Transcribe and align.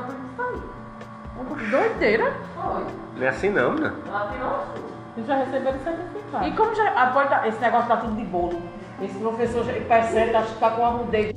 pra 0.00 0.14
tudo 0.14 0.18
isso 0.32 0.42
aí. 0.42 1.70
Doideira. 1.70 2.32
Foi. 2.54 2.84
Não 3.16 3.26
é 3.26 3.28
assim 3.28 3.50
não, 3.50 3.74
né? 3.74 3.92
Ela 4.06 4.30
tirou 4.32 4.48
o 4.48 4.60
susto. 4.72 4.96
Eles 5.16 5.26
já 5.26 5.36
receberam 5.36 5.78
certificado. 5.78 6.46
E 6.46 6.52
como 6.52 6.74
já. 6.74 6.90
A 6.90 7.06
porta, 7.08 7.48
esse 7.48 7.60
negócio 7.60 7.88
tá 7.88 7.96
tudo 7.96 8.16
de 8.16 8.24
bolo. 8.24 8.62
Esse 9.00 9.18
professor 9.18 9.64
já 9.64 9.72
percebe, 9.72 10.34
acho 10.34 10.54
que 10.54 10.60
tá 10.60 10.70
com 10.70 10.84
a 10.84 10.88
rudez. 10.90 11.32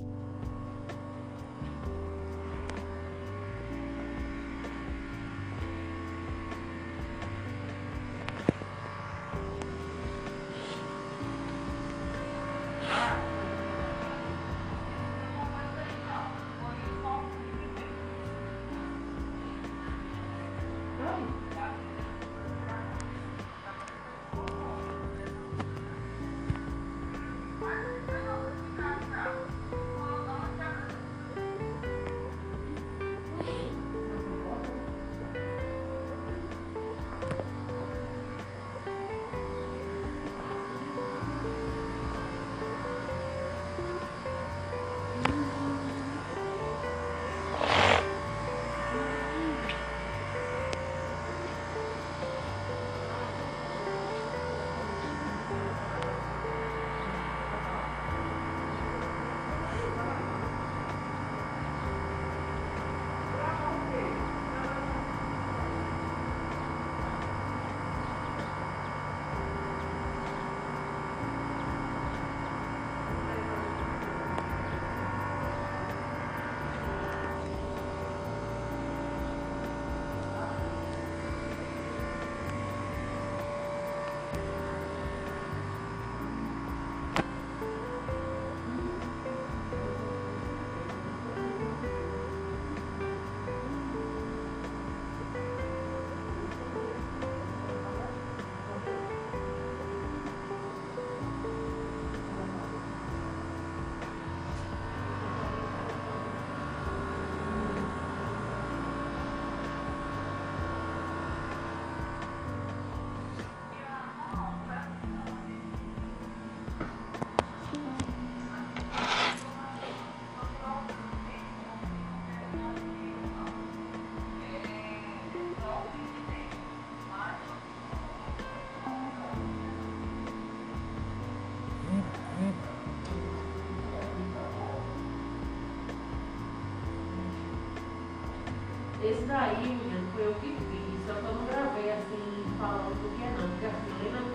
Esse 139.02 139.24
daí, 139.24 139.56
menino, 139.58 140.12
foi 140.12 140.26
eu 140.26 140.34
que 140.36 140.58
fiz, 140.70 141.08
só 141.08 141.14
que 141.14 141.26
eu 141.26 141.34
não 141.34 141.46
gravei 141.46 141.92
assim, 141.92 142.44
falando 142.60 143.02
do 143.02 143.16
que 143.16 143.24
é 143.24 143.32
não, 143.32 143.50
porque 143.50 143.66
assim, 143.66 144.06
eu 144.06 144.29